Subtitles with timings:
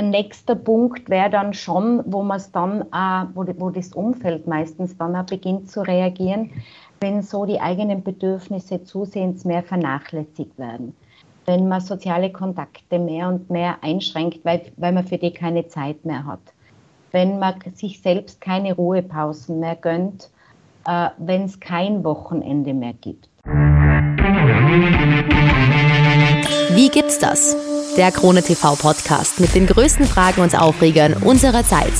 [0.00, 4.96] Ein nächster Punkt wäre dann schon, wo man dann, äh, wo, wo das Umfeld meistens
[4.96, 6.52] dann auch beginnt zu reagieren,
[7.00, 10.96] wenn so die eigenen Bedürfnisse zusehends mehr vernachlässigt werden.
[11.44, 16.02] Wenn man soziale Kontakte mehr und mehr einschränkt, weil, weil man für die keine Zeit
[16.06, 16.40] mehr hat.
[17.12, 20.30] Wenn man sich selbst keine Ruhepausen mehr gönnt,
[20.86, 23.28] äh, wenn es kein Wochenende mehr gibt.
[26.74, 27.69] Wie gibt's das?
[28.00, 31.92] Der Krone TV Podcast mit den größten Fragen und Aufregern unserer Zeit.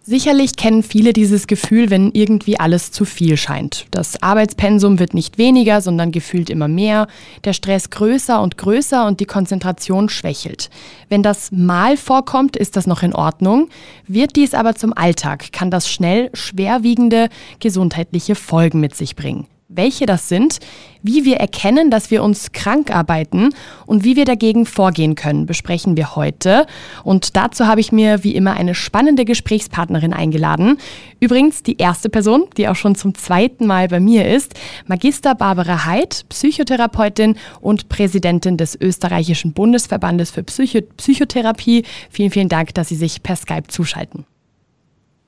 [0.00, 3.88] Sicherlich kennen viele dieses Gefühl, wenn irgendwie alles zu viel scheint.
[3.90, 7.08] Das Arbeitspensum wird nicht weniger, sondern gefühlt immer mehr,
[7.44, 10.70] der Stress größer und größer und die Konzentration schwächelt.
[11.10, 13.68] Wenn das mal vorkommt, ist das noch in Ordnung.
[14.06, 17.28] Wird dies aber zum Alltag, kann das schnell schwerwiegende
[17.60, 20.60] gesundheitliche Folgen mit sich bringen welche das sind,
[21.02, 23.50] wie wir erkennen, dass wir uns krank arbeiten
[23.86, 26.66] und wie wir dagegen vorgehen können, besprechen wir heute.
[27.04, 30.78] Und dazu habe ich mir wie immer eine spannende Gesprächspartnerin eingeladen.
[31.20, 34.54] Übrigens die erste Person, die auch schon zum zweiten Mal bei mir ist,
[34.86, 41.84] Magister Barbara Heid, Psychotherapeutin und Präsidentin des österreichischen Bundesverbandes für Psycho Psychotherapie.
[42.10, 44.26] Vielen, vielen Dank, dass Sie sich per Skype zuschalten.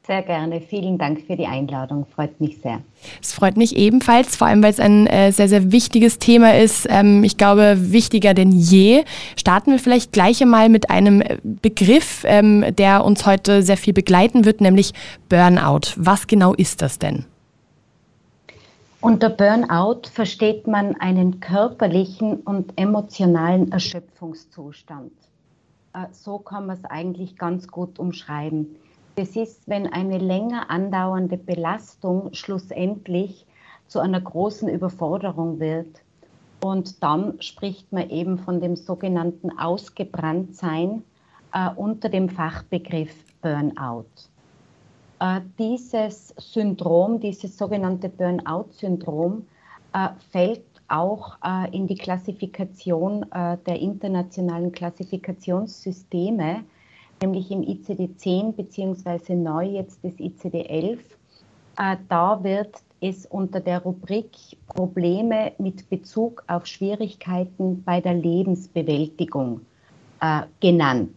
[0.08, 0.62] Sehr gerne.
[0.62, 2.06] Vielen Dank für die Einladung.
[2.06, 2.80] Freut mich sehr.
[3.20, 6.86] Es freut mich ebenfalls, vor allem weil es ein äh, sehr, sehr wichtiges Thema ist.
[6.88, 9.04] Ähm, ich glaube, wichtiger denn je.
[9.36, 13.92] Starten wir vielleicht gleich einmal mit einem äh, Begriff, ähm, der uns heute sehr viel
[13.92, 14.94] begleiten wird, nämlich
[15.28, 15.92] Burnout.
[15.96, 17.26] Was genau ist das denn?
[19.02, 25.12] Unter Burnout versteht man einen körperlichen und emotionalen Erschöpfungszustand.
[25.92, 28.74] Äh, so kann man es eigentlich ganz gut umschreiben.
[29.18, 33.46] Das ist, wenn eine länger andauernde Belastung schlussendlich
[33.88, 35.88] zu einer großen Überforderung wird.
[36.62, 41.02] Und dann spricht man eben von dem sogenannten Ausgebranntsein
[41.52, 44.04] äh, unter dem Fachbegriff Burnout.
[45.18, 49.44] Äh, dieses Syndrom, dieses sogenannte Burnout-Syndrom,
[49.94, 56.62] äh, fällt auch äh, in die Klassifikation äh, der internationalen Klassifikationssysteme
[57.22, 60.98] nämlich im ICD-10 beziehungsweise neu jetzt das ICD-11.
[61.78, 64.30] Äh, da wird es unter der Rubrik
[64.66, 69.60] Probleme mit Bezug auf Schwierigkeiten bei der Lebensbewältigung
[70.20, 71.14] äh, genannt.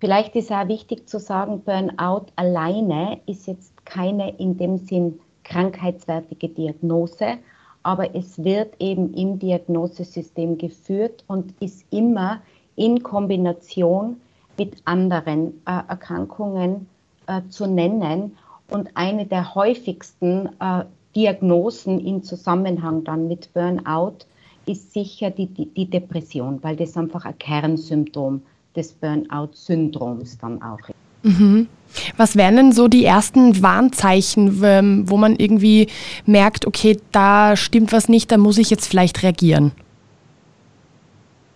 [0.00, 6.48] Vielleicht ist auch wichtig zu sagen, Burnout alleine ist jetzt keine in dem Sinn krankheitswertige
[6.48, 7.38] Diagnose,
[7.82, 12.40] aber es wird eben im Diagnosesystem geführt und ist immer
[12.76, 14.20] in Kombination
[14.58, 16.86] mit anderen äh, Erkrankungen
[17.26, 18.36] äh, zu nennen.
[18.68, 20.84] Und eine der häufigsten äh,
[21.14, 24.18] Diagnosen im Zusammenhang dann mit Burnout
[24.66, 28.42] ist sicher die, die, die Depression, weil das einfach ein Kernsymptom
[28.74, 30.94] des Burnout-Syndroms dann auch ist.
[31.22, 31.68] Mhm.
[32.16, 35.88] Was wären denn so die ersten Warnzeichen, ähm, wo man irgendwie
[36.26, 39.72] merkt, okay, da stimmt was nicht, da muss ich jetzt vielleicht reagieren?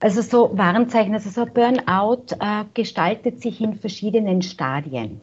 [0.00, 5.20] Also so Warnzeichen, also so Burnout äh, gestaltet sich in verschiedenen Stadien.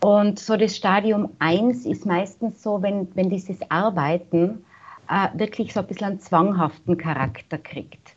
[0.00, 4.64] Und so das Stadium 1 ist meistens so, wenn, wenn dieses Arbeiten
[5.10, 8.14] äh, wirklich so ein bisschen einen zwanghaften Charakter kriegt.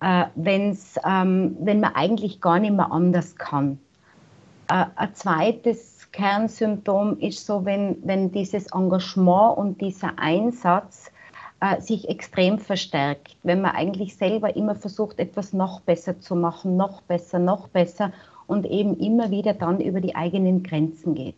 [0.00, 3.78] Äh, wenn's, ähm, wenn man eigentlich gar nicht mehr anders kann.
[4.68, 11.12] Äh, ein zweites Kernsymptom ist so, wenn, wenn dieses Engagement und dieser Einsatz
[11.60, 16.76] äh, sich extrem verstärkt, wenn man eigentlich selber immer versucht, etwas noch besser zu machen,
[16.76, 18.12] noch besser, noch besser
[18.46, 21.36] und eben immer wieder dann über die eigenen Grenzen geht.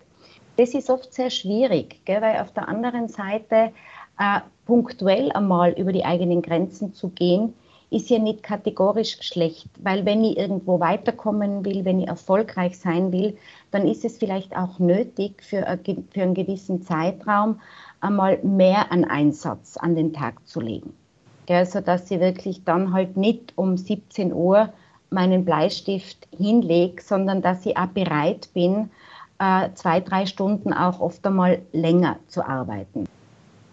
[0.56, 3.72] Das ist oft sehr schwierig, gell, weil auf der anderen Seite
[4.18, 7.54] äh, punktuell einmal über die eigenen Grenzen zu gehen,
[7.90, 13.12] ist ja nicht kategorisch schlecht, weil wenn ich irgendwo weiterkommen will, wenn ich erfolgreich sein
[13.12, 13.36] will,
[13.70, 15.78] dann ist es vielleicht auch nötig für,
[16.10, 17.60] für einen gewissen Zeitraum
[18.02, 20.92] einmal mehr an Einsatz an den Tag zu legen.
[21.48, 24.68] Ja, sodass ich wirklich dann halt nicht um 17 Uhr
[25.10, 28.90] meinen Bleistift hinlege, sondern dass ich auch bereit bin,
[29.38, 33.06] äh, zwei, drei Stunden auch oft einmal länger zu arbeiten.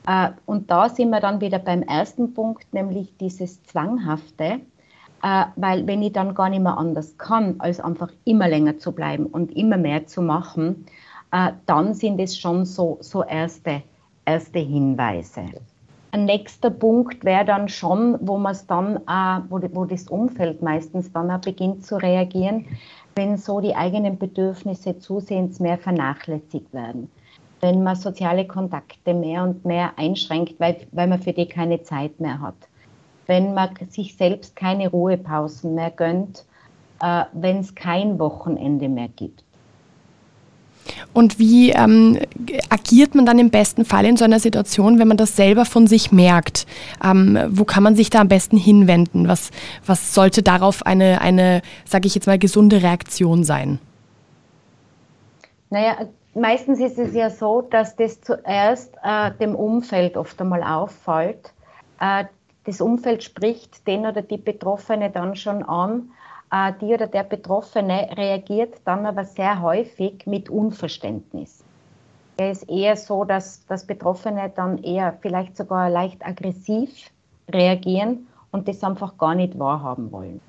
[0.08, 4.62] Äh, und da sind wir dann wieder beim ersten Punkt, nämlich dieses Zwanghafte,
[5.24, 8.92] äh, weil wenn ich dann gar nicht mehr anders kann, als einfach immer länger zu
[8.92, 10.86] bleiben und immer mehr zu machen,
[11.68, 13.84] dann sind es schon so, so erste
[14.30, 15.46] erste Hinweise.
[16.12, 20.62] Ein nächster Punkt wäre dann schon, wo man es dann, äh, wo, wo das Umfeld
[20.62, 22.66] meistens dann auch beginnt zu reagieren,
[23.16, 27.10] wenn so die eigenen Bedürfnisse zusehends mehr vernachlässigt werden.
[27.62, 32.20] Wenn man soziale Kontakte mehr und mehr einschränkt, weil, weil man für die keine Zeit
[32.20, 32.56] mehr hat.
[33.26, 36.46] Wenn man sich selbst keine Ruhepausen mehr gönnt,
[37.02, 39.44] äh, wenn es kein Wochenende mehr gibt.
[41.14, 42.20] Und wie ähm,
[42.70, 45.88] agiert man dann im besten Fall in so einer Situation, wenn man das selber von
[45.88, 46.66] sich merkt?
[47.04, 49.28] Ähm, wo kann man sich da am besten hinwenden?
[49.28, 49.52] Was,
[49.86, 53.80] was sollte darauf eine, eine sage ich jetzt mal, gesunde Reaktion sein?
[55.70, 55.98] Naja,
[56.34, 61.54] meistens ist es ja so, dass das zuerst äh, dem Umfeld oft einmal auffällt.
[62.00, 62.26] Äh,
[62.66, 66.12] das Umfeld spricht den oder die Betroffene dann schon an
[66.52, 71.64] äh, die oder der Betroffene reagiert dann aber sehr häufig mit Unverständnis.
[72.38, 77.12] Es ist eher so, dass, dass Betroffene dann eher vielleicht sogar leicht aggressiv
[77.52, 80.40] reagieren und das einfach gar nicht wahrhaben wollen.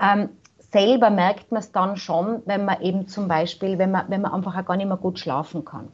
[0.00, 4.22] Ähm, selber merkt man es dann schon, wenn man eben zum Beispiel, wenn man, wenn
[4.22, 5.88] man einfach auch gar nicht mehr gut schlafen kann,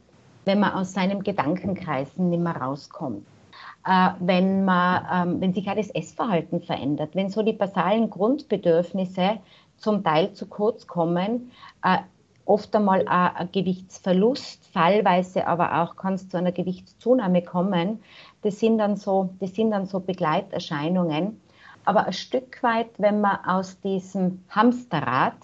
[0.45, 3.25] wenn man aus seinem Gedankenkreisen nicht mehr rauskommt
[4.19, 9.37] wenn, man, ähm, wenn sich auch das Essverhalten verändert, wenn so die basalen Grundbedürfnisse
[9.77, 11.51] zum Teil zu kurz kommen,
[11.83, 11.99] äh,
[12.43, 18.01] oft einmal ein Gewichtsverlust, fallweise aber auch kann es zu einer Gewichtszunahme kommen.
[18.41, 21.39] Das sind dann so, das sind dann so Begleiterscheinungen.
[21.85, 25.35] Aber ein Stück weit, wenn man aus diesem Hamsterrad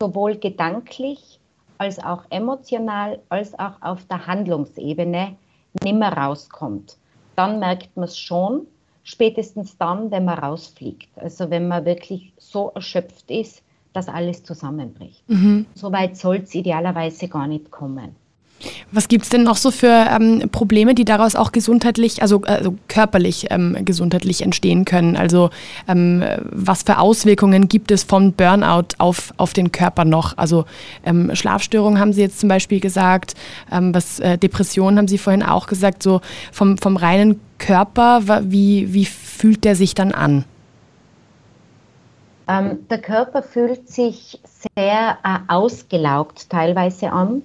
[0.00, 1.40] sowohl gedanklich
[1.76, 5.36] als auch emotional als auch auf der Handlungsebene
[5.82, 6.96] nimmer rauskommt
[7.36, 8.66] dann merkt man es schon,
[9.02, 11.08] spätestens dann, wenn man rausfliegt.
[11.18, 13.62] Also wenn man wirklich so erschöpft ist,
[13.92, 15.28] dass alles zusammenbricht.
[15.28, 15.66] Mhm.
[15.74, 18.16] So weit soll es idealerweise gar nicht kommen.
[18.90, 22.76] Was gibt es denn noch so für ähm, Probleme, die daraus auch gesundheitlich, also, also
[22.88, 25.16] körperlich ähm, gesundheitlich entstehen können?
[25.16, 25.50] Also
[25.88, 30.36] ähm, was für Auswirkungen gibt es von Burnout auf, auf den Körper noch?
[30.38, 30.64] Also
[31.04, 33.34] ähm, Schlafstörungen haben Sie jetzt zum Beispiel gesagt,
[33.70, 36.20] ähm, was äh, Depressionen haben Sie vorhin auch gesagt, so
[36.52, 40.44] vom, vom reinen Körper, wie, wie fühlt der sich dann an?
[42.48, 44.40] Ähm, der Körper fühlt sich
[44.74, 47.42] sehr äh, ausgelaugt teilweise an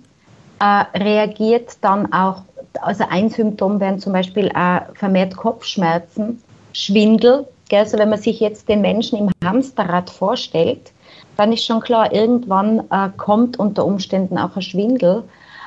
[0.60, 2.42] äh, reagiert dann auch,
[2.82, 6.42] also ein Symptom wären zum Beispiel äh, vermehrt Kopfschmerzen,
[6.74, 7.48] Schwindel.
[7.70, 7.80] Gell?
[7.80, 10.92] Also wenn man sich jetzt den Menschen im Hamsterrad vorstellt,
[11.36, 15.24] dann ist schon klar, irgendwann äh, kommt unter Umständen auch ein Schwindel.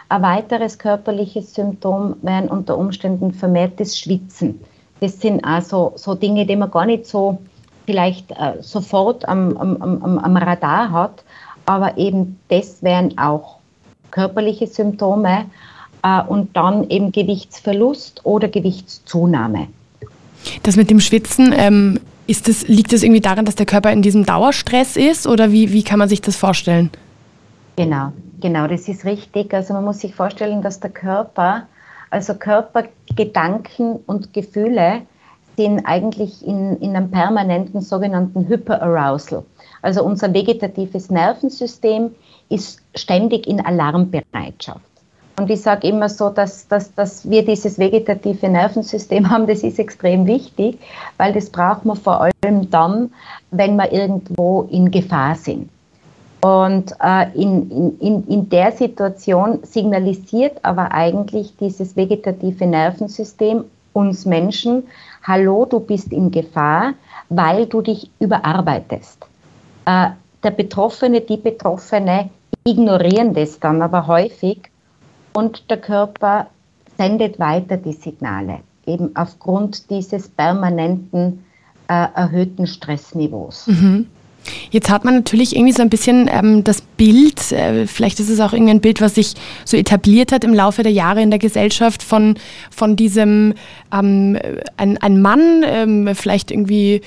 [0.08, 4.60] Ein weiteres körperliches Symptom wären unter Umständen vermehrtes Schwitzen.
[5.00, 7.38] Das sind also so Dinge, die man gar nicht so
[7.86, 11.24] vielleicht äh, sofort am, am, am, am Radar hat,
[11.66, 13.59] aber eben das wären auch
[14.10, 15.46] körperliche Symptome
[16.02, 19.68] äh, und dann eben Gewichtsverlust oder Gewichtszunahme.
[20.62, 24.02] Das mit dem Schwitzen, ähm, ist das, liegt das irgendwie daran, dass der Körper in
[24.02, 26.90] diesem Dauerstress ist oder wie, wie kann man sich das vorstellen?
[27.76, 29.52] Genau, genau, das ist richtig.
[29.52, 31.66] Also man muss sich vorstellen, dass der Körper,
[32.10, 32.84] also Körper,
[33.16, 35.02] Gedanken und Gefühle
[35.56, 39.42] sind eigentlich in, in einem permanenten sogenannten Hyperarousal.
[39.82, 42.12] Also unser vegetatives Nervensystem
[42.50, 44.84] ist ständig in Alarmbereitschaft.
[45.38, 49.78] Und ich sage immer so, dass, dass, dass wir dieses vegetative Nervensystem haben, das ist
[49.78, 50.78] extrem wichtig,
[51.16, 53.10] weil das braucht man vor allem dann,
[53.50, 55.70] wenn wir irgendwo in Gefahr sind.
[56.42, 64.84] Und äh, in, in, in der Situation signalisiert aber eigentlich dieses vegetative Nervensystem uns Menschen,
[65.22, 66.94] hallo, du bist in Gefahr,
[67.28, 69.26] weil du dich überarbeitest.
[69.86, 70.10] Äh,
[70.42, 72.30] der Betroffene, die Betroffene
[72.70, 74.58] ignorieren das dann aber häufig
[75.32, 76.46] und der Körper
[76.96, 81.44] sendet weiter die Signale, eben aufgrund dieses permanenten
[81.88, 83.66] äh, erhöhten Stressniveaus.
[83.66, 84.06] Mhm.
[84.70, 88.40] Jetzt hat man natürlich irgendwie so ein bisschen ähm, das Bild, äh, vielleicht ist es
[88.40, 89.34] auch irgendwie ein Bild, was sich
[89.64, 92.36] so etabliert hat im Laufe der Jahre in der Gesellschaft von,
[92.70, 93.54] von diesem,
[93.92, 94.38] ähm,
[94.76, 97.02] ein, ein Mann, ähm, vielleicht irgendwie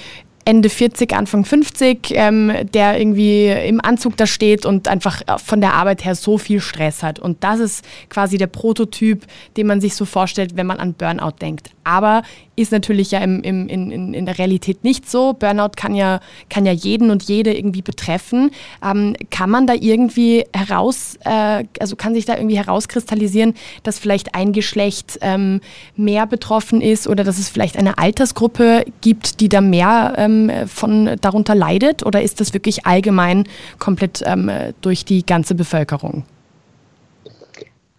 [0.45, 5.61] Ende 40, Anfang 50, ähm, der irgendwie im Anzug da steht und einfach äh, von
[5.61, 7.19] der Arbeit her so viel Stress hat.
[7.19, 11.37] Und das ist quasi der Prototyp, den man sich so vorstellt, wenn man an Burnout
[11.41, 11.69] denkt.
[11.85, 12.23] Aber
[12.55, 15.33] ist natürlich ja im, im, in, in der Realität nicht so.
[15.33, 16.19] Burnout kann ja,
[16.49, 18.51] kann ja jeden und jede irgendwie betreffen.
[18.83, 24.35] Ähm, kann man da irgendwie heraus, äh, also kann sich da irgendwie herauskristallisieren, dass vielleicht
[24.35, 25.61] ein Geschlecht ähm,
[25.95, 30.32] mehr betroffen ist oder dass es vielleicht eine Altersgruppe gibt, die da mehr ähm,
[30.67, 32.05] von darunter leidet?
[32.05, 33.45] Oder ist das wirklich allgemein
[33.79, 34.49] komplett ähm,
[34.81, 36.23] durch die ganze Bevölkerung?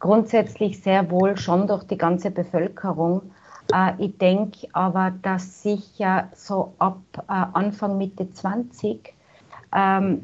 [0.00, 3.22] Grundsätzlich sehr wohl schon durch die ganze Bevölkerung.
[3.72, 7.22] Äh, ich denke aber, dass sich ja so ab äh,
[7.52, 9.14] Anfang Mitte 20
[9.74, 10.20] ähm,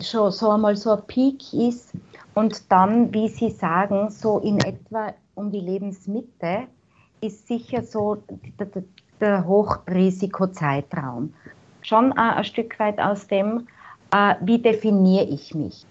[0.00, 1.92] schon so einmal so ein Peak ist
[2.34, 6.66] und dann, wie Sie sagen, so in etwa um die Lebensmitte
[7.20, 8.22] ist sicher so
[9.20, 11.32] der, Hochrisikozeitraum.
[11.82, 13.66] Schon ein Stück weit aus dem,
[14.12, 15.86] äh, wie definiere ich mich?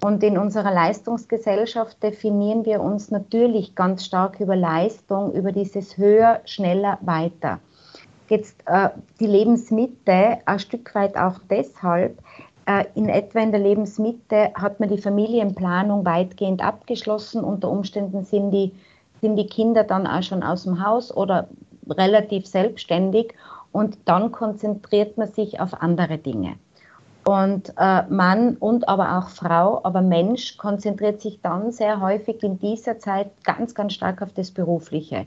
[0.00, 6.40] Und in unserer Leistungsgesellschaft definieren wir uns natürlich ganz stark über Leistung, über dieses höher,
[6.44, 7.58] schneller, weiter.
[8.28, 12.18] Jetzt äh, die Lebensmitte ein Stück weit auch deshalb,
[12.68, 17.42] äh, in etwa in der Lebensmitte hat man die Familienplanung weitgehend abgeschlossen.
[17.42, 18.72] Unter Umständen sind die,
[19.22, 21.48] sind die Kinder dann auch schon aus dem Haus oder
[21.90, 23.34] relativ selbstständig
[23.72, 26.54] und dann konzentriert man sich auf andere Dinge.
[27.24, 32.58] Und äh, Mann und aber auch Frau, aber Mensch konzentriert sich dann sehr häufig in
[32.58, 35.26] dieser Zeit ganz, ganz stark auf das Berufliche.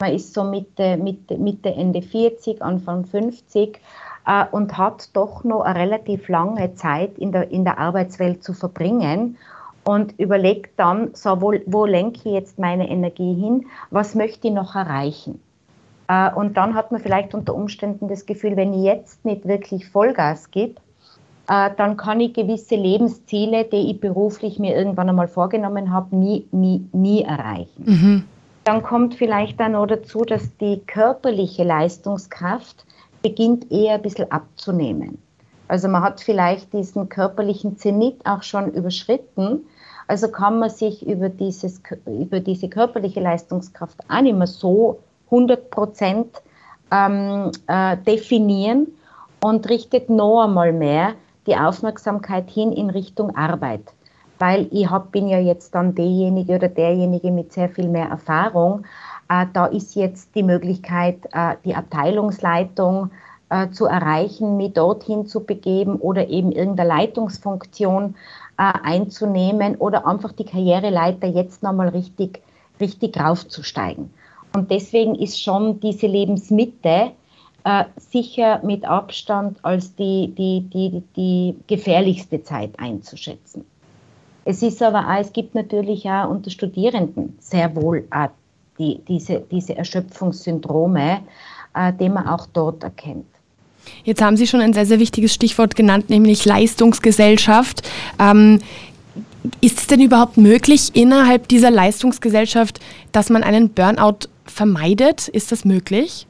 [0.00, 3.80] Man ist so Mitte, Mitte, Mitte Ende 40, Anfang 50
[4.26, 8.52] äh, und hat doch noch eine relativ lange Zeit in der, in der Arbeitswelt zu
[8.52, 9.38] verbringen
[9.84, 14.54] und überlegt dann, so, wo, wo lenke ich jetzt meine Energie hin, was möchte ich
[14.54, 15.40] noch erreichen.
[16.08, 19.88] Äh, und dann hat man vielleicht unter Umständen das Gefühl, wenn ich jetzt nicht wirklich
[19.88, 20.74] Vollgas gebe,
[21.48, 26.46] äh, dann kann ich gewisse Lebensziele, die ich beruflich mir irgendwann einmal vorgenommen habe, nie,
[26.50, 27.84] nie, nie erreichen.
[27.84, 28.24] Mhm.
[28.64, 32.84] Dann kommt vielleicht dann noch dazu, dass die körperliche Leistungskraft
[33.22, 35.18] beginnt eher ein bisschen abzunehmen.
[35.68, 39.60] Also man hat vielleicht diesen körperlichen Zenit auch schon überschritten.
[40.08, 45.70] Also kann man sich über, dieses, über diese körperliche Leistungskraft auch nicht mehr so 100
[45.70, 46.42] Prozent
[46.90, 48.88] ähm, äh, definieren
[49.42, 51.14] und richtet noch einmal mehr
[51.46, 53.92] die Aufmerksamkeit hin in Richtung Arbeit.
[54.38, 58.84] Weil ich hab, bin ja jetzt dann derjenige oder derjenige mit sehr viel mehr Erfahrung.
[59.28, 63.10] Äh, da ist jetzt die Möglichkeit, äh, die Abteilungsleitung
[63.48, 68.16] äh, zu erreichen, mich dorthin zu begeben oder eben irgendeine Leitungsfunktion
[68.58, 72.42] äh, einzunehmen oder einfach die Karriereleiter jetzt nochmal richtig,
[72.80, 74.10] richtig raufzusteigen.
[74.56, 77.12] Und deswegen ist schon diese Lebensmitte
[77.64, 83.66] äh, sicher mit Abstand als die, die, die, die gefährlichste Zeit einzuschätzen.
[84.46, 88.30] Es ist aber auch, es gibt natürlich auch unter Studierenden sehr wohl auch
[88.78, 91.20] die, diese, diese Erschöpfungssyndrome,
[91.74, 93.26] äh, die man auch dort erkennt.
[94.04, 97.86] Jetzt haben Sie schon ein sehr, sehr wichtiges Stichwort genannt, nämlich Leistungsgesellschaft.
[98.18, 98.60] Ähm,
[99.60, 102.80] ist es denn überhaupt möglich innerhalb dieser Leistungsgesellschaft,
[103.12, 105.28] dass man einen Burnout vermeidet?
[105.28, 106.26] Ist das möglich?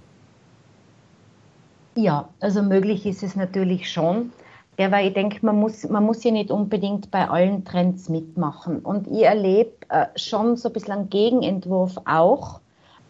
[1.94, 4.32] Ja, also möglich ist es natürlich schon.
[4.78, 8.80] Ja, weil ich denke, man muss, man muss ja nicht unbedingt bei allen Trends mitmachen.
[8.80, 12.60] Und ich erlebe äh, schon so ein bisschen einen Gegenentwurf auch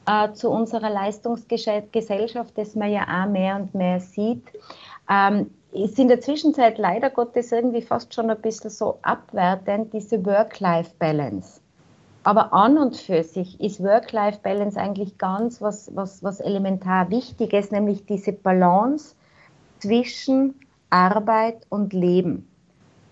[0.07, 4.45] äh, zu unserer Leistungsgesellschaft, das man ja auch mehr und mehr sieht.
[5.11, 10.25] Ähm, ist in der Zwischenzeit leider Gottes irgendwie fast schon ein bisschen so abwertend, diese
[10.25, 11.61] Work-Life-Balance.
[12.27, 18.05] Aber an und für sich ist Work-Life-Balance eigentlich ganz was, was, was elementar Wichtiges, nämlich
[18.05, 19.15] diese Balance
[19.79, 20.57] zwischen
[20.91, 22.49] Arbeit und Leben.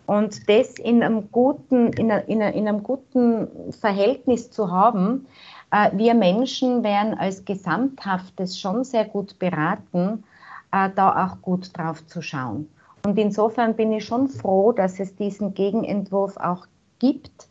[0.06, 5.28] Und das in einem guten, in, einer, in, einem guten Verhältnis zu haben,
[5.70, 10.24] äh, wir Menschen wären als Gesamthaftes schon sehr gut beraten,
[10.72, 12.68] äh, da auch gut drauf zu schauen.
[13.06, 16.66] Und insofern bin ich schon froh, dass es diesen Gegenentwurf auch
[16.98, 17.46] gibt,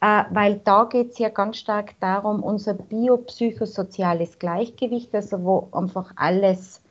[0.00, 6.82] weil da geht es ja ganz stark darum, unser biopsychosoziales Gleichgewicht, also wo einfach alles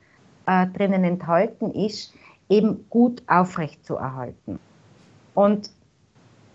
[0.48, 2.14] äh, drinnen enthalten ist,
[2.50, 4.60] eben gut aufrechtzuerhalten.
[5.34, 5.70] Und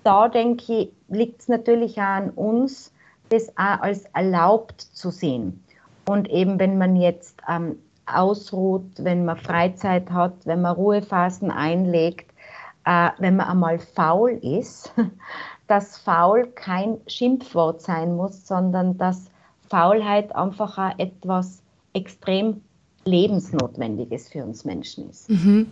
[0.05, 2.93] da denke ich, liegt es natürlich auch an uns,
[3.29, 5.63] das auch als erlaubt zu sehen.
[6.09, 7.77] Und eben, wenn man jetzt ähm,
[8.07, 12.31] ausruht, wenn man Freizeit hat, wenn man Ruhephasen einlegt,
[12.85, 14.93] äh, wenn man einmal faul ist,
[15.71, 19.27] dass faul kein Schimpfwort sein muss, sondern dass
[19.69, 21.63] Faulheit einfach auch etwas
[21.93, 22.63] extrem
[23.05, 25.31] Lebensnotwendiges für uns Menschen ist.
[25.31, 25.71] Mhm.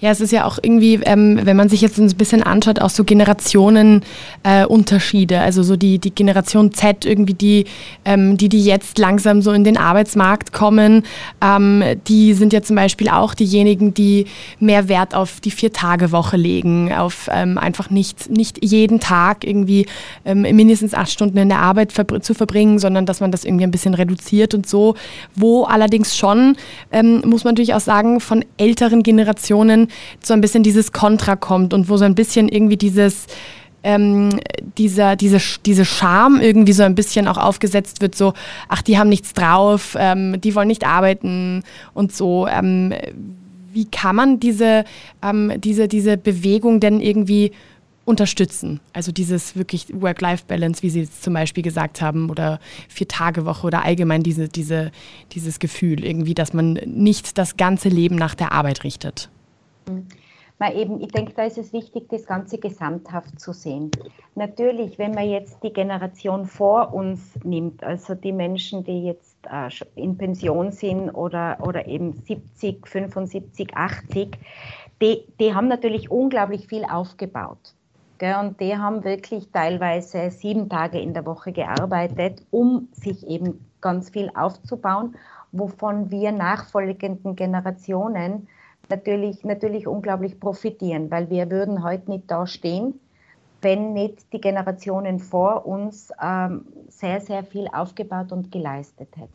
[0.00, 2.90] Ja, es ist ja auch irgendwie, ähm, wenn man sich jetzt ein bisschen anschaut, auch
[2.90, 5.34] so Generationenunterschiede.
[5.34, 7.66] Äh, also so die, die Generation Z, irgendwie die,
[8.04, 11.04] ähm, die, die jetzt langsam so in den Arbeitsmarkt kommen,
[11.40, 14.26] ähm, die sind ja zum Beispiel auch diejenigen, die
[14.58, 19.86] mehr Wert auf die Vier-Tage-Woche legen, auf ähm, einfach nicht, nicht jeden Tag irgendwie
[20.24, 23.64] ähm, mindestens acht Stunden in der Arbeit verbr zu verbringen, sondern dass man das irgendwie
[23.64, 24.94] ein bisschen reduziert und so.
[25.34, 26.56] Wo allerdings schon,
[26.90, 29.88] ähm, muss man natürlich auch sagen, von älteren Generationen Situationen
[30.22, 33.26] so ein bisschen dieses Kontra kommt und wo so ein bisschen irgendwie dieses
[33.82, 34.28] ähm,
[34.76, 38.34] dieser, diese, diese Scham irgendwie so ein bisschen auch aufgesetzt wird, so,
[38.68, 41.62] ach, die haben nichts drauf, ähm, die wollen nicht arbeiten
[41.94, 42.46] und so.
[42.46, 42.92] Ähm,
[43.72, 44.84] wie kann man diese,
[45.22, 47.52] ähm, diese, diese Bewegung denn irgendwie
[48.04, 48.80] unterstützen?
[48.92, 54.22] Also dieses wirklich Work-Life-Balance, wie Sie jetzt zum Beispiel gesagt haben, oder Vier-Tage-Woche oder allgemein
[54.22, 54.92] diese, diese,
[55.32, 59.30] dieses Gefühl irgendwie, dass man nicht das ganze Leben nach der Arbeit richtet.
[60.60, 63.90] Man eben, ich denke, da ist es wichtig, das Ganze gesamthaft zu sehen.
[64.34, 69.70] Natürlich, wenn man jetzt die Generation vor uns nimmt, also die Menschen, die jetzt äh,
[69.94, 74.38] in Pension sind oder, oder eben 70, 75, 80,
[75.00, 77.74] die, die haben natürlich unglaublich viel aufgebaut.
[78.20, 84.10] Und die haben wirklich teilweise sieben Tage in der Woche gearbeitet, um sich eben ganz
[84.10, 85.16] viel aufzubauen,
[85.52, 88.46] wovon wir nachfolgenden Generationen
[88.90, 93.00] natürlich, natürlich unglaublich profitieren, weil wir würden heute nicht da stehen,
[93.62, 99.32] wenn nicht die Generationen vor uns ähm, sehr, sehr viel aufgebaut und geleistet hätten.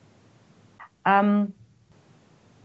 [1.06, 1.54] Ähm,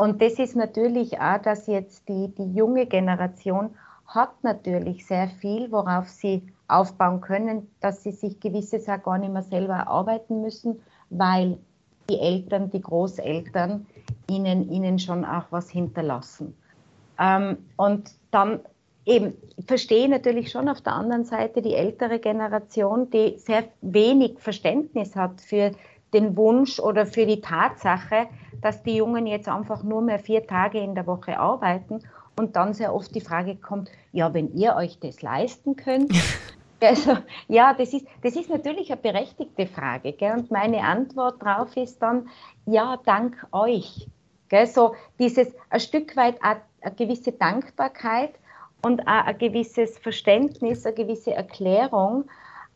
[0.00, 3.70] und das ist natürlich auch, dass jetzt die, die junge Generation
[4.06, 9.32] hat natürlich sehr viel, worauf sie aufbauen können, dass sie sich gewisses auch gar nicht
[9.32, 10.80] mehr selber erarbeiten müssen,
[11.10, 11.58] weil
[12.08, 13.86] die Eltern, die Großeltern
[14.28, 16.56] ihnen, ihnen schon auch was hinterlassen.
[17.20, 18.60] Ähm, und dann
[19.04, 24.38] eben, ich verstehe natürlich schon auf der anderen Seite die ältere Generation, die sehr wenig
[24.38, 25.72] Verständnis hat für
[26.12, 28.26] den Wunsch oder für die Tatsache,
[28.62, 32.00] dass die Jungen jetzt einfach nur mehr vier Tage in der Woche arbeiten
[32.38, 36.12] und dann sehr oft die Frage kommt, ja, wenn ihr euch das leisten könnt.
[36.82, 40.14] Also, ja, das ist, das ist natürlich eine berechtigte Frage.
[40.14, 40.32] Gell?
[40.32, 42.30] Und meine Antwort darauf ist dann,
[42.64, 44.08] ja, dank euch.
[44.48, 44.66] Gell?
[44.66, 46.42] So dieses ein Stück weit
[46.80, 48.32] eine, gewisse Dankbarkeit
[48.82, 52.24] und auch ein gewisses Verständnis, eine gewisse Erklärung.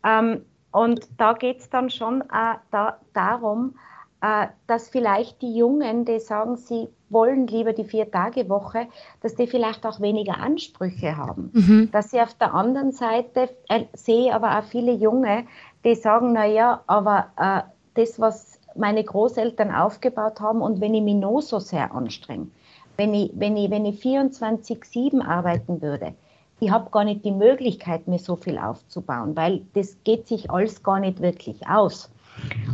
[0.04, 3.76] Ähm, und da geht es dann schon auch da, darum,
[4.20, 8.88] äh, dass vielleicht die Jungen, die sagen, sie wollen lieber die Vier-Tage-Woche,
[9.20, 11.50] dass die vielleicht auch weniger Ansprüche haben.
[11.52, 11.90] Mhm.
[11.92, 15.44] Dass sie auf der anderen Seite, äh, sehe aber auch viele Junge,
[15.84, 17.62] die sagen, naja, aber äh,
[18.00, 22.48] das, was meine Großeltern aufgebaut haben und wenn ich mich noch so sehr anstrenge,
[22.96, 26.14] wenn ich, wenn ich, wenn ich 24-7 arbeiten würde,
[26.60, 30.82] ich habe gar nicht die Möglichkeit, mir so viel aufzubauen, weil das geht sich alles
[30.82, 32.10] gar nicht wirklich aus.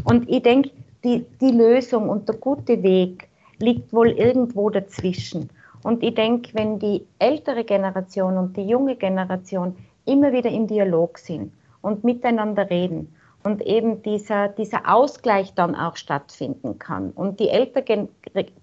[0.04, 0.70] Und ich denke,
[1.02, 3.28] die, die Lösung und der gute Weg
[3.58, 5.48] liegt wohl irgendwo dazwischen.
[5.82, 11.18] Und ich denke, wenn die ältere Generation und die junge Generation immer wieder im Dialog
[11.18, 17.48] sind und miteinander reden und eben dieser, dieser Ausgleich dann auch stattfinden kann und die,
[17.48, 18.08] ältere,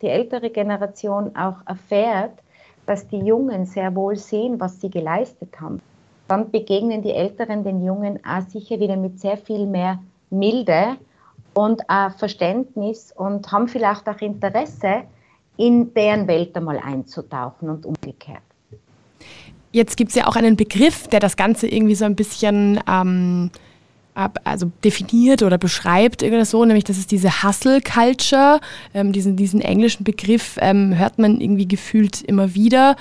[0.01, 2.33] die ältere Generation auch erfährt,
[2.85, 5.81] dass die Jungen sehr wohl sehen, was sie geleistet haben,
[6.27, 10.97] dann begegnen die Älteren den Jungen auch sicher wieder mit sehr viel mehr Milde
[11.53, 11.81] und
[12.17, 15.03] Verständnis und haben vielleicht auch Interesse,
[15.57, 18.43] in deren Welt einmal einzutauchen und umgekehrt.
[19.71, 23.51] Jetzt gibt es ja auch einen Begriff, der das Ganze irgendwie so ein bisschen ähm,
[24.43, 28.59] also definiert oder beschreibt oder so, nämlich das ist diese Hustle Culture,
[28.93, 32.95] ähm, diesen, diesen englischen Begriff ähm, hört man irgendwie gefühlt immer wieder,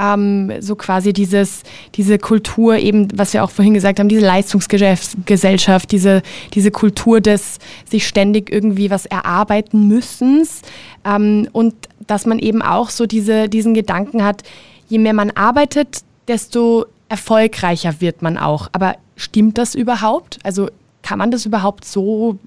[0.00, 1.62] ähm, so quasi dieses,
[1.94, 6.22] diese Kultur eben, was wir auch vorhin gesagt haben, diese Leistungsgesellschaft, diese,
[6.54, 10.62] diese Kultur des sich ständig irgendwie was erarbeiten müssens.
[11.04, 11.74] Ähm, und
[12.06, 14.42] dass man eben auch so diese, diesen Gedanken hat,
[14.88, 18.68] je mehr man arbeitet, desto erfolgreicher wird man auch.
[18.72, 20.40] Aber Stimmt das überhaupt?
[20.42, 20.68] Also
[21.04, 22.40] kann man das überhaupt so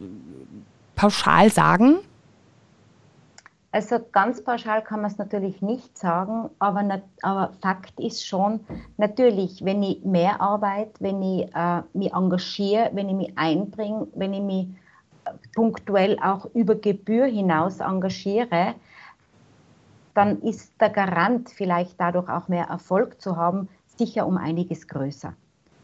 [0.98, 2.00] pauschal sagen?
[3.72, 8.60] Also ganz pauschal kann man es natürlich nicht sagen, aber, aber, Fakt ist schon,
[8.98, 14.34] natürlich, wenn ich mehr arbeite, wenn ich äh, mich engagiere, wenn ich mich einbringe, wenn
[14.34, 14.68] ich mich
[15.24, 18.76] äh, punktuell auch über Gebühr hinaus engagiere,
[20.14, 25.34] dann ist der Garant, vielleicht dadurch auch mehr Erfolg zu haben, sicher um einiges größer.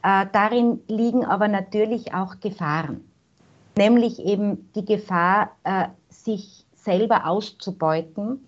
[0.03, 3.03] Äh, darin liegen aber natürlich auch Gefahren,
[3.77, 8.47] nämlich eben die Gefahr, äh, sich selber auszubeuten,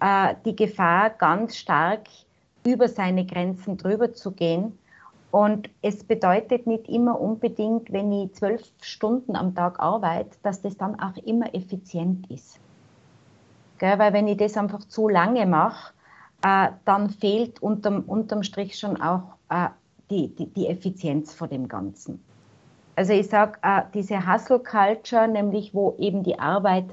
[0.00, 2.08] äh, die Gefahr, ganz stark
[2.66, 4.76] über seine Grenzen drüber zu gehen.
[5.30, 10.76] Und es bedeutet nicht immer unbedingt, wenn ich zwölf Stunden am Tag arbeite, dass das
[10.76, 12.58] dann auch immer effizient ist.
[13.78, 13.96] Gell?
[13.98, 15.92] Weil wenn ich das einfach zu lange mache,
[16.42, 19.68] äh, dann fehlt unterm, unterm Strich schon auch äh,
[20.10, 22.20] die, die, die Effizienz vor dem Ganzen.
[22.96, 26.86] Also ich sage, äh, diese Hustle Culture, nämlich wo eben die Arbeit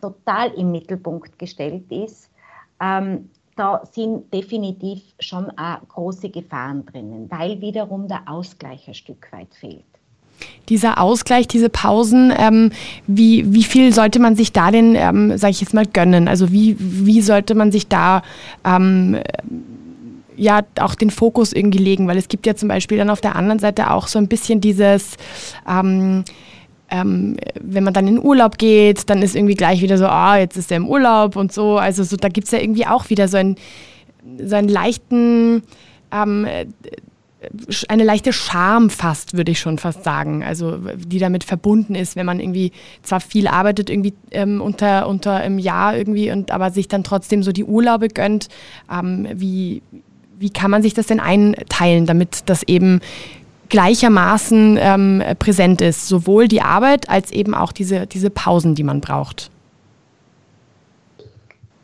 [0.00, 2.30] total im Mittelpunkt gestellt ist,
[2.80, 9.32] ähm, da sind definitiv schon auch große Gefahren drinnen, weil wiederum der Ausgleich ein Stück
[9.32, 9.84] weit fehlt.
[10.68, 12.70] Dieser Ausgleich, diese Pausen, ähm,
[13.08, 16.28] wie, wie viel sollte man sich da denn, ähm, sage ich jetzt mal, gönnen?
[16.28, 18.22] Also wie, wie sollte man sich da
[18.64, 19.18] ähm,
[20.38, 23.36] ja auch den Fokus irgendwie legen, weil es gibt ja zum Beispiel dann auf der
[23.36, 25.16] anderen Seite auch so ein bisschen dieses,
[25.68, 26.24] ähm,
[26.90, 30.56] ähm, wenn man dann in Urlaub geht, dann ist irgendwie gleich wieder so, ah, jetzt
[30.56, 31.76] ist er im Urlaub und so.
[31.76, 33.56] Also so, da gibt es ja irgendwie auch wieder so, ein,
[34.42, 35.62] so einen leichten,
[36.12, 36.46] ähm,
[37.88, 42.26] eine leichte Scham fast, würde ich schon fast sagen, also die damit verbunden ist, wenn
[42.26, 42.72] man irgendwie
[43.02, 47.42] zwar viel arbeitet irgendwie ähm, unter, unter im Jahr irgendwie und aber sich dann trotzdem
[47.42, 48.48] so die Urlaube gönnt.
[48.90, 49.82] Ähm, wie,
[50.38, 53.00] wie kann man sich das denn einteilen, damit das eben
[53.68, 59.00] gleichermaßen ähm, präsent ist, sowohl die Arbeit als eben auch diese, diese Pausen, die man
[59.00, 59.50] braucht?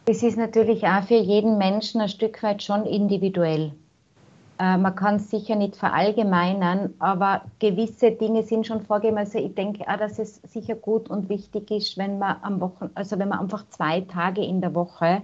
[0.07, 3.73] Das ist natürlich auch für jeden Menschen ein Stück weit schon individuell.
[4.59, 9.19] Äh, man kann es sicher nicht verallgemeinern, aber gewisse Dinge sind schon vorgegeben.
[9.19, 12.91] Also ich denke auch, dass es sicher gut und wichtig ist, wenn man am Wochen,
[12.95, 15.23] also wenn man einfach zwei Tage in der Woche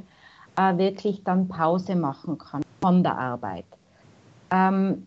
[0.57, 3.65] äh, wirklich dann Pause machen kann von der Arbeit.
[4.51, 5.07] Ähm,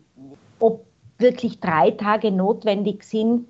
[0.58, 0.84] ob
[1.18, 3.46] wirklich drei Tage notwendig sind,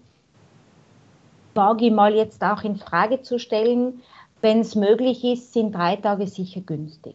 [1.54, 4.02] wage ich mal jetzt auch in Frage zu stellen.
[4.40, 7.14] Wenn es möglich ist, sind drei Tage sicher günstig.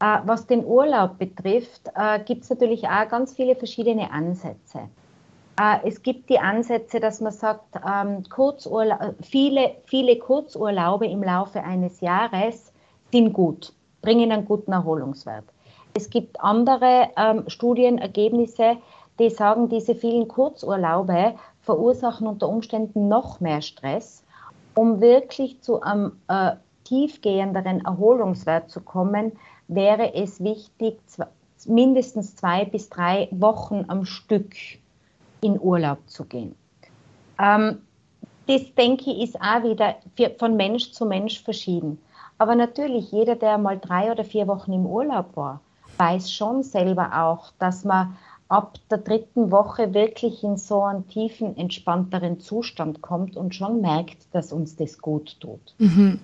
[0.00, 4.88] Äh, was den Urlaub betrifft, äh, gibt es natürlich auch ganz viele verschiedene Ansätze.
[5.60, 8.24] Äh, es gibt die Ansätze, dass man sagt, ähm,
[9.20, 12.72] viele, viele Kurzurlaube im Laufe eines Jahres
[13.12, 15.44] sind gut, bringen einen guten Erholungswert.
[15.94, 18.76] Es gibt andere ähm, Studienergebnisse,
[19.18, 24.24] die sagen, diese vielen Kurzurlaube verursachen unter Umständen noch mehr Stress.
[24.74, 26.52] Um wirklich zu einem äh,
[26.84, 29.32] tiefgehenderen Erholungswert zu kommen,
[29.68, 30.98] wäre es wichtig,
[31.66, 34.54] mindestens zwei bis drei Wochen am Stück
[35.42, 36.54] in Urlaub zu gehen.
[37.38, 37.82] Ähm,
[38.46, 39.96] das, denke ich, ist auch wieder
[40.38, 41.98] von Mensch zu Mensch verschieden.
[42.38, 45.60] Aber natürlich, jeder, der mal drei oder vier Wochen im Urlaub war,
[45.98, 48.16] weiß schon selber auch, dass man
[48.48, 54.18] ab der dritten Woche wirklich in so einen tiefen, entspannteren Zustand kommt und schon merkt,
[54.32, 55.74] dass uns das gut tut.
[55.78, 56.18] Mhm.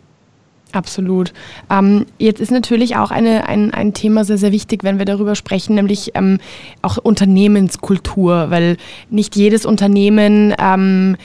[0.73, 1.33] Absolut.
[1.71, 5.35] Ähm, jetzt ist natürlich auch eine, ein, ein Thema sehr, sehr wichtig, wenn wir darüber
[5.35, 6.41] sprechen, nämlich ähm,
[6.83, 8.77] auch Unternehmenskultur, weil
[9.09, 11.17] nicht jedes Unternehmen ähm,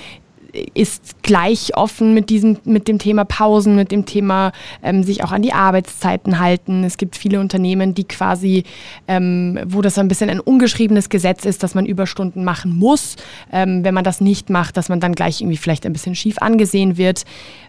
[0.74, 4.52] ist gleich offen mit diesem, mit dem Thema Pausen, mit dem Thema
[4.84, 6.84] ähm, sich auch an die Arbeitszeiten halten.
[6.84, 8.64] Es gibt viele Unternehmen, die quasi,
[9.08, 13.16] ähm, wo das ein bisschen ein ungeschriebenes Gesetz ist, dass man Überstunden machen muss.
[13.52, 16.38] Ähm, wenn man das nicht macht, dass man dann gleich irgendwie vielleicht ein bisschen schief
[16.38, 17.24] angesehen wird.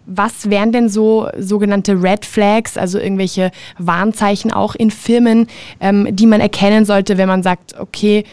[0.07, 5.47] Was wären denn so sogenannte Red Flags, also irgendwelche Warnzeichen auch in Firmen,
[5.81, 8.25] ähm, die man erkennen sollte, wenn man sagt, okay,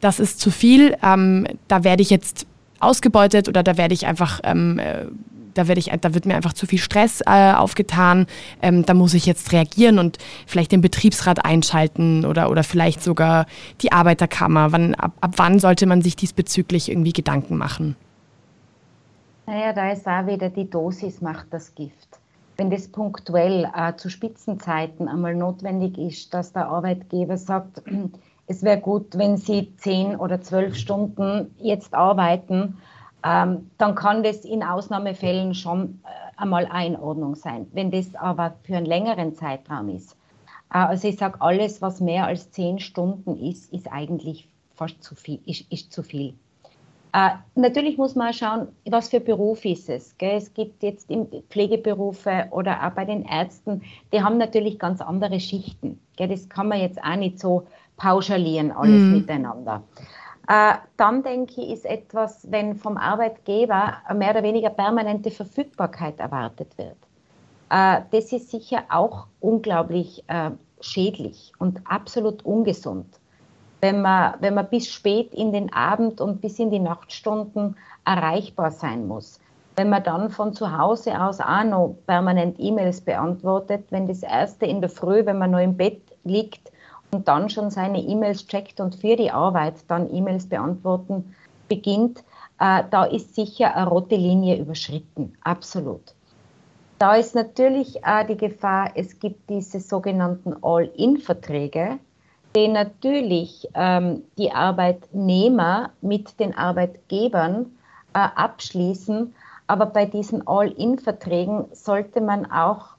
[0.00, 2.46] das ist zu viel, ähm, da werde ich jetzt
[2.84, 5.06] ausgebeutet oder da werde ich einfach, ähm, äh,
[5.54, 8.26] da werde ich, da wird mir einfach zu viel Stress äh, aufgetan,
[8.60, 13.46] ähm, da muss ich jetzt reagieren und vielleicht den Betriebsrat einschalten oder, oder vielleicht sogar
[13.80, 14.72] die Arbeiterkammer.
[14.72, 17.96] Wann, ab, ab wann sollte man sich diesbezüglich irgendwie Gedanken machen?
[19.46, 22.18] Naja, da ist auch wieder die Dosis macht das Gift.
[22.56, 27.82] Wenn das punktuell äh, zu Spitzenzeiten einmal notwendig ist, dass der Arbeitgeber sagt,
[28.46, 32.78] es wäre gut, wenn Sie zehn oder zwölf Stunden jetzt arbeiten,
[33.24, 37.66] ähm, dann kann das in Ausnahmefällen schon äh, einmal Einordnung sein.
[37.72, 40.12] Wenn das aber für einen längeren Zeitraum ist,
[40.72, 45.14] äh, also ich sage, alles, was mehr als zehn Stunden ist, ist eigentlich fast zu
[45.14, 46.34] viel, ist, ist zu viel.
[47.14, 50.18] Äh, natürlich muss man schauen, was für Beruf ist es.
[50.18, 50.36] Gell?
[50.36, 51.08] Es gibt jetzt
[51.48, 56.00] Pflegeberufe oder auch bei den Ärzten, die haben natürlich ganz andere Schichten.
[56.16, 56.28] Gell?
[56.28, 59.12] Das kann man jetzt auch nicht so pauschalieren alles mhm.
[59.12, 59.82] miteinander.
[60.46, 66.76] Äh, dann denke ich, ist etwas, wenn vom Arbeitgeber mehr oder weniger permanente Verfügbarkeit erwartet
[66.76, 66.96] wird.
[67.70, 73.06] Äh, das ist sicher auch unglaublich äh, schädlich und absolut ungesund.
[73.80, 78.70] Wenn man, wenn man bis spät in den Abend und bis in die Nachtstunden erreichbar
[78.70, 79.40] sein muss.
[79.76, 84.66] Wenn man dann von zu Hause aus auch noch permanent E-Mails beantwortet, wenn das erste
[84.66, 86.70] in der Früh, wenn man noch im Bett liegt,
[87.14, 91.34] und dann schon seine E-Mails checkt und für die Arbeit dann E-Mails beantworten
[91.68, 92.24] beginnt,
[92.60, 96.14] äh, da ist sicher eine rote Linie überschritten, absolut.
[96.98, 101.98] Da ist natürlich äh, die Gefahr, es gibt diese sogenannten All-In-Verträge,
[102.54, 107.66] die natürlich ähm, die Arbeitnehmer mit den Arbeitgebern
[108.14, 109.34] äh, abschließen.
[109.66, 112.93] Aber bei diesen All-In-Verträgen sollte man auch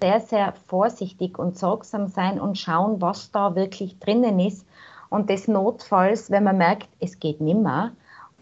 [0.00, 4.66] sehr, sehr vorsichtig und sorgsam sein und schauen, was da wirklich drinnen ist.
[5.08, 7.92] Und des Notfalls, wenn man merkt, es geht nimmer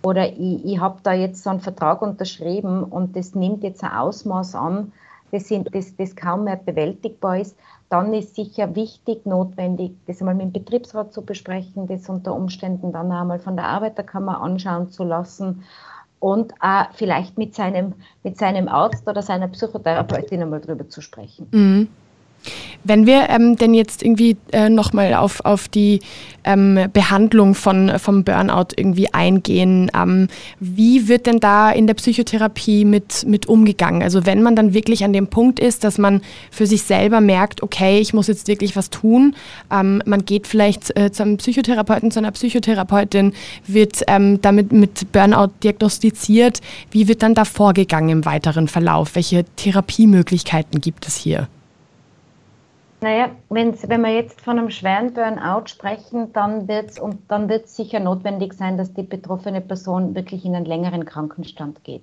[0.03, 3.93] oder ich, ich habe da jetzt so einen Vertrag unterschrieben und das nimmt jetzt ein
[3.93, 4.93] Ausmaß an,
[5.33, 7.57] das, sind, das, das kaum mehr bewältigbar ist,
[7.89, 12.93] dann ist sicher wichtig, notwendig, das einmal mit dem Betriebsrat zu besprechen, das unter Umständen
[12.93, 15.65] dann einmal von der Arbeiterkammer anschauen zu lassen
[16.21, 21.49] und äh, vielleicht mit seinem, mit seinem Arzt oder seiner Psychotherapeutin einmal drüber zu sprechen.
[21.51, 21.89] Mhm.
[22.85, 26.01] Wenn wir ähm, denn jetzt irgendwie äh, nochmal auf, auf die
[26.45, 30.29] ähm, Behandlung von, vom Burnout irgendwie eingehen, ähm,
[30.61, 34.03] wie wird denn da in der Psychotherapie mit, mit umgegangen?
[34.03, 37.63] Also wenn man dann wirklich an dem Punkt ist, dass man für sich selber merkt,
[37.63, 39.35] okay, ich muss jetzt wirklich was tun,
[39.71, 43.35] ähm, man geht vielleicht äh, zu einem Psychotherapeuten, zu einer Psychotherapeutin,
[43.67, 49.15] wird ähm, damit mit Burnout diagnostiziert, wie wird dann da vorgegangen im weiteren Verlauf?
[49.15, 51.49] Welche Therapiemöglichkeiten gibt es hier?
[53.01, 57.69] Naja, wenn's, wenn wir jetzt von einem schweren Burnout sprechen, dann wird es dann wird
[57.69, 62.03] sicher notwendig sein, dass die betroffene Person wirklich in einen längeren Krankenstand geht.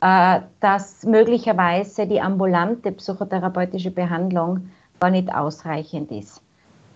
[0.00, 6.42] Äh, dass möglicherweise die ambulante psychotherapeutische Behandlung gar nicht ausreichend ist.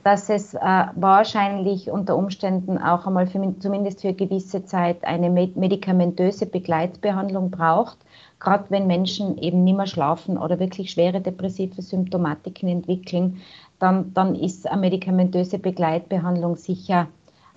[0.07, 0.61] Dass es äh,
[0.95, 7.99] wahrscheinlich unter Umständen auch einmal für, zumindest für gewisse Zeit eine medikamentöse Begleitbehandlung braucht,
[8.39, 13.43] gerade wenn Menschen eben nicht mehr schlafen oder wirklich schwere depressive Symptomatiken entwickeln,
[13.81, 17.09] dann, dann ist eine medikamentöse Begleitbehandlung sicher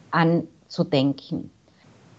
[0.10, 1.52] anzudenken.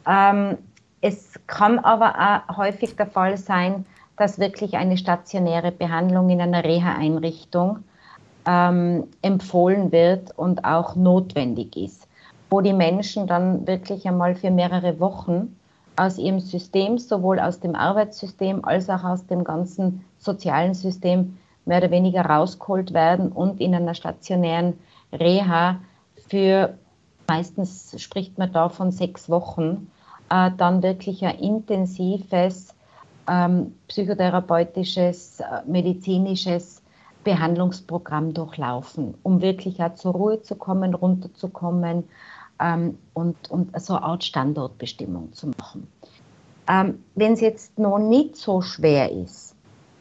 [0.06, 0.58] Ähm,
[1.00, 3.84] es kann aber auch häufig der Fall sein,
[4.16, 7.80] dass wirklich eine stationäre Behandlung in einer Reha-Einrichtung
[8.46, 12.08] ähm, empfohlen wird und auch notwendig ist,
[12.48, 15.56] wo die Menschen dann wirklich einmal für mehrere Wochen
[15.96, 21.78] aus ihrem System, sowohl aus dem Arbeitssystem als auch aus dem ganzen sozialen System mehr
[21.78, 24.74] oder weniger rausgeholt werden und in einer stationären
[25.12, 25.80] Reha
[26.28, 26.74] für
[27.28, 29.88] meistens spricht man da von sechs Wochen,
[30.30, 32.74] äh, dann wirklich ein intensives
[33.28, 36.79] ähm, psychotherapeutisches, äh, medizinisches
[37.24, 42.04] Behandlungsprogramm durchlaufen, um wirklich auch zur Ruhe zu kommen, runterzukommen,
[42.60, 45.88] ähm, und, und so eine Art Standortbestimmung zu machen.
[46.68, 49.56] Ähm, Wenn es jetzt noch nicht so schwer ist,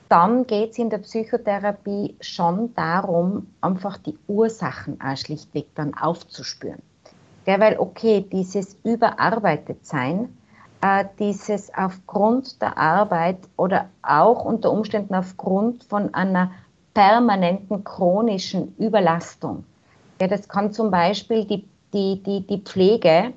[0.10, 6.82] dann geht es in der Psychotherapie schon darum, einfach die Ursachen auch schlichtweg dann aufzuspüren.
[7.46, 10.36] Ja, weil, okay, dieses Überarbeitetsein,
[10.82, 16.52] äh, dieses aufgrund der Arbeit oder auch unter Umständen aufgrund von einer
[17.00, 19.64] permanenten chronischen Überlastung.
[20.20, 23.32] Ja, das kann zum Beispiel die die, die, die Pflege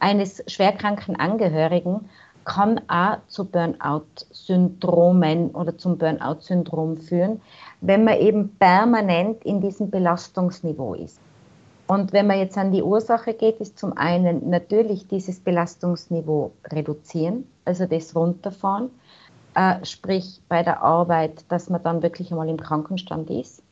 [0.00, 2.08] eines schwerkranken Angehörigen
[2.44, 7.40] kann auch zu Burnout-Syndromen oder zum Burnout-Syndrom führen,
[7.82, 11.20] wenn man eben permanent in diesem Belastungsniveau ist.
[11.86, 17.46] Und wenn man jetzt an die Ursache geht, ist zum einen natürlich dieses Belastungsniveau reduzieren,
[17.64, 18.90] also das runterfahren,
[19.54, 23.62] äh, sprich bei der Arbeit, dass man dann wirklich einmal im Krankenstand ist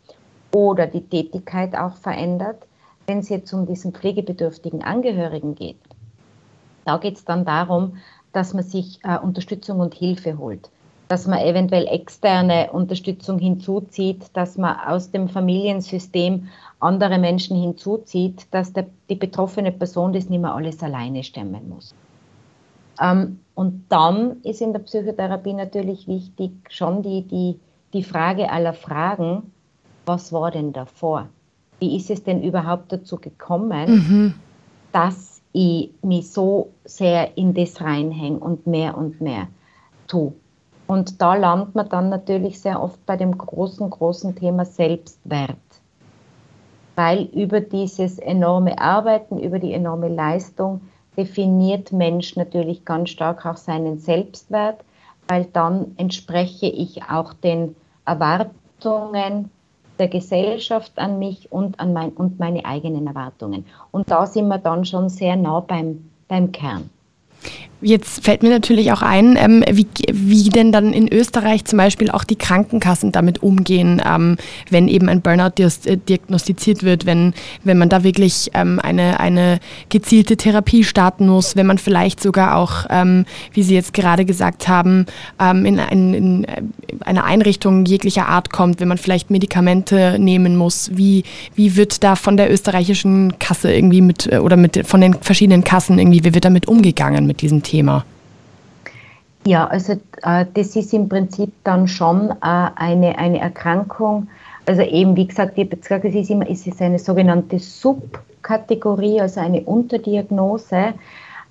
[0.53, 2.67] oder die Tätigkeit auch verändert
[3.11, 5.81] wenn es jetzt um diesen pflegebedürftigen Angehörigen geht,
[6.85, 7.97] da geht es dann darum,
[8.33, 10.71] dass man sich äh, Unterstützung und Hilfe holt,
[11.09, 18.73] dass man eventuell externe Unterstützung hinzuzieht, dass man aus dem Familiensystem andere Menschen hinzuzieht, dass
[18.73, 21.93] der, die betroffene Person das nicht mehr alles alleine stemmen muss.
[23.01, 27.59] Ähm, und dann ist in der Psychotherapie natürlich wichtig schon die, die,
[27.93, 29.53] die Frage aller Fragen,
[30.07, 31.29] was war denn davor?
[31.81, 34.35] wie ist es denn überhaupt dazu gekommen, mhm.
[34.93, 39.49] dass ich mich so sehr in das reinhänge und mehr und mehr
[40.07, 40.33] tue.
[40.87, 45.57] Und da landet man dann natürlich sehr oft bei dem großen, großen Thema Selbstwert.
[46.97, 50.83] Weil über dieses enorme Arbeiten, über die enorme Leistung
[51.21, 54.81] definiert Mensch natürlich ganz stark auch seinen Selbstwert,
[55.29, 59.51] weil dann entspreche ich auch den Erwartungen
[59.99, 63.67] der Gesellschaft an mich und an mein, und meine eigenen Erwartungen.
[63.91, 66.89] Und da sind wir dann schon sehr nah beim, beim Kern.
[67.83, 72.11] Jetzt fällt mir natürlich auch ein, ähm, wie, wie denn dann in Österreich zum Beispiel
[72.11, 74.37] auch die Krankenkassen damit umgehen, ähm,
[74.69, 77.33] wenn eben ein Burnout äh, diagnostiziert wird, wenn,
[77.65, 82.57] wenn man da wirklich ähm, eine, eine gezielte Therapie starten muss, wenn man vielleicht sogar
[82.57, 85.07] auch, ähm, wie Sie jetzt gerade gesagt haben,
[85.41, 86.47] ähm, in, ein, in
[87.01, 90.91] eine Einrichtung jeglicher Art kommt, wenn man vielleicht Medikamente nehmen muss.
[90.93, 95.15] Wie, wie wird da von der österreichischen Kasse irgendwie mit äh, oder mit von den
[95.15, 97.70] verschiedenen Kassen irgendwie, wie wird damit umgegangen mit diesem Thema?
[97.71, 98.05] Thema?
[99.47, 104.29] Ja, also äh, das ist im Prinzip dann schon äh, eine, eine Erkrankung.
[104.67, 109.63] Also eben, wie gesagt, ich es ist, immer, es ist eine sogenannte Subkategorie, also eine
[109.63, 110.95] Unterdiagnose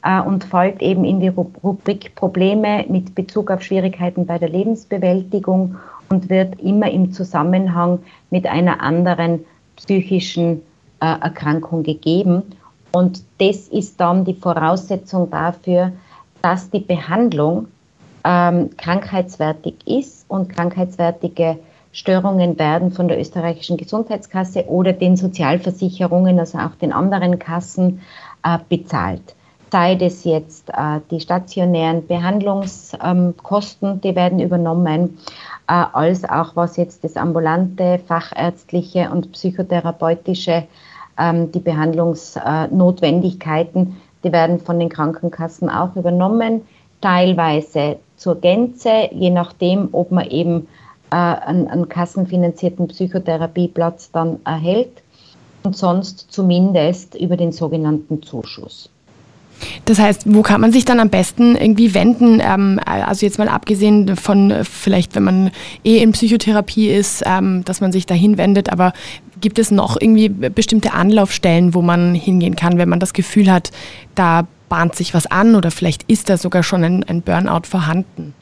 [0.04, 5.76] äh, und fällt eben in die Rubrik Probleme mit Bezug auf Schwierigkeiten bei der Lebensbewältigung
[6.10, 9.46] und wird immer im Zusammenhang mit einer anderen
[9.78, 10.62] psychischen
[11.00, 12.44] äh, Erkrankung gegeben.
[12.92, 15.92] Und das ist dann die Voraussetzung dafür,
[16.42, 17.68] dass die Behandlung
[18.24, 21.60] ähm, krankheitswertig ist und krankheitswertige
[21.92, 28.02] Störungen werden von der österreichischen Gesundheitskasse oder den Sozialversicherungen, also auch den anderen Kassen,
[28.44, 29.36] äh, bezahlt.
[29.72, 35.20] Sei das jetzt äh, die stationären Behandlungskosten, ähm, die werden übernommen,
[35.68, 40.64] äh, als auch was jetzt das ambulante, fachärztliche und psychotherapeutische,
[41.20, 46.62] ähm, die Behandlungsnotwendigkeiten, die werden von den Krankenkassen auch übernommen,
[47.02, 50.68] teilweise zur Gänze, je nachdem, ob man eben
[51.12, 55.02] äh, einen, einen kassenfinanzierten Psychotherapieplatz dann erhält
[55.64, 58.90] und sonst zumindest über den sogenannten Zuschuss.
[59.86, 62.42] Das heißt, wo kann man sich dann am besten irgendwie wenden?
[62.42, 65.52] Ähm, also jetzt mal abgesehen von vielleicht, wenn man
[65.84, 68.94] eh in Psychotherapie ist, ähm, dass man sich dahin wendet, aber
[69.42, 73.72] gibt es noch irgendwie bestimmte Anlaufstellen, wo man hingehen kann, wenn man das Gefühl hat,
[74.16, 78.34] da bahnt sich was an oder vielleicht ist da sogar schon ein, ein Burnout vorhanden?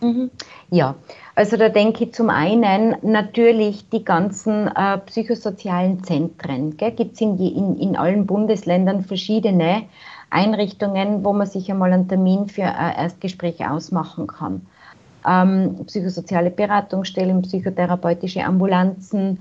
[0.00, 0.30] Mhm.
[0.70, 0.94] Ja,
[1.34, 6.76] also da denke ich zum einen natürlich die ganzen äh, psychosozialen Zentren.
[6.76, 9.84] Gibt es in, in, in allen Bundesländern verschiedene
[10.30, 14.66] Einrichtungen, wo man sich einmal einen Termin für ein Erstgespräch ausmachen kann.
[15.26, 19.38] Ähm, psychosoziale Beratungsstellen, psychotherapeutische Ambulanzen,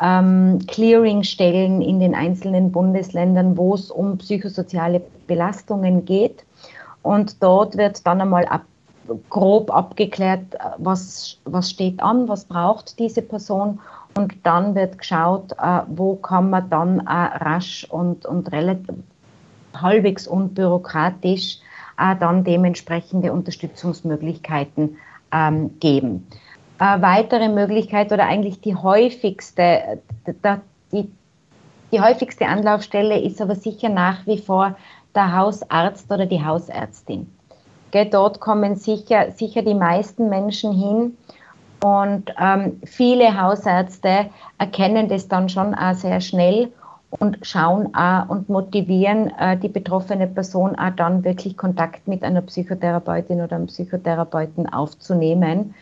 [0.00, 6.44] ähm, Clearingstellen in den einzelnen Bundesländern, wo es um psychosoziale Belastungen geht.
[7.02, 8.62] Und dort wird dann einmal ab
[9.30, 13.78] grob abgeklärt, was, was steht an, was braucht diese Person
[14.16, 18.96] und dann wird geschaut, äh, wo kann man dann äh, rasch und, und relativ
[19.74, 21.58] halbwegs unbürokratisch
[21.98, 24.96] äh, dann dementsprechende Unterstützungsmöglichkeiten
[25.32, 26.26] ähm, geben.
[26.78, 30.00] Äh, weitere Möglichkeit oder eigentlich die häufigste,
[30.92, 31.10] die,
[31.90, 34.76] die häufigste Anlaufstelle ist aber sicher nach wie vor
[35.14, 37.32] der Hausarzt oder die Hausärztin.
[38.10, 41.16] Dort kommen sicher, sicher die meisten Menschen hin.
[41.82, 44.26] Und ähm, viele Hausärzte
[44.58, 46.70] erkennen das dann schon auch sehr schnell
[47.10, 52.42] und schauen auch und motivieren äh, die betroffene Person auch dann wirklich Kontakt mit einer
[52.42, 55.74] Psychotherapeutin oder einem Psychotherapeuten aufzunehmen.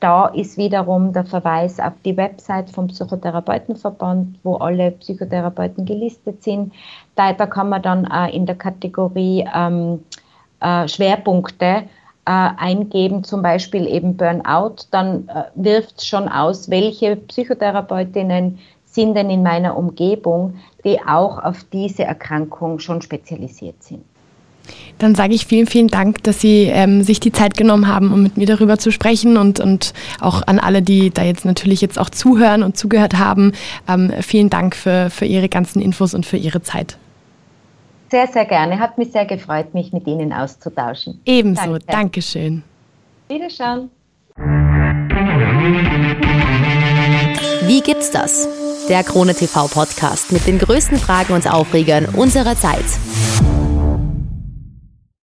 [0.00, 6.74] Da ist wiederum der Verweis auf die Website vom Psychotherapeutenverband, wo alle Psychotherapeuten gelistet sind.
[7.14, 10.04] Da, da kann man dann äh, in der Kategorie ähm,
[10.60, 11.84] äh, Schwerpunkte äh,
[12.26, 19.30] eingeben, zum Beispiel eben Burnout, dann äh, wirft es schon aus, welche Psychotherapeutinnen sind denn
[19.30, 24.04] in meiner Umgebung, die auch auf diese Erkrankung schon spezialisiert sind.
[24.98, 28.22] Dann sage ich vielen, vielen Dank, dass Sie ähm, sich die Zeit genommen haben, um
[28.22, 31.98] mit mir darüber zu sprechen und, und auch an alle, die da jetzt natürlich jetzt
[31.98, 33.52] auch zuhören und zugehört haben.
[33.88, 36.96] Ähm, vielen Dank für, für Ihre ganzen Infos und für Ihre Zeit.
[38.10, 38.78] Sehr, sehr gerne.
[38.78, 41.20] Hat mich sehr gefreut, mich mit Ihnen auszutauschen.
[41.24, 41.62] Ebenso.
[41.62, 41.86] Danke.
[41.86, 42.62] Dankeschön.
[43.28, 43.90] Wiederschauen.
[47.66, 48.48] Wie gibt's das?
[48.88, 52.84] Der Krone TV Podcast mit den größten Fragen und Aufregern unserer Zeit.